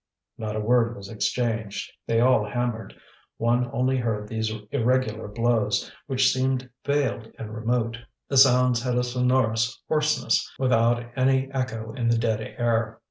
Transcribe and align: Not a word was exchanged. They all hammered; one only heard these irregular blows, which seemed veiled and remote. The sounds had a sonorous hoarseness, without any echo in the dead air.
Not 0.39 0.55
a 0.55 0.59
word 0.59 0.95
was 0.95 1.09
exchanged. 1.09 1.91
They 2.07 2.19
all 2.21 2.43
hammered; 2.43 2.95
one 3.37 3.69
only 3.71 3.97
heard 3.97 4.27
these 4.27 4.51
irregular 4.71 5.27
blows, 5.27 5.91
which 6.07 6.33
seemed 6.33 6.67
veiled 6.83 7.31
and 7.37 7.53
remote. 7.53 7.99
The 8.27 8.37
sounds 8.37 8.81
had 8.81 8.95
a 8.97 9.03
sonorous 9.03 9.79
hoarseness, 9.87 10.51
without 10.57 11.05
any 11.15 11.51
echo 11.51 11.93
in 11.93 12.07
the 12.09 12.17
dead 12.17 12.41
air. 12.41 12.99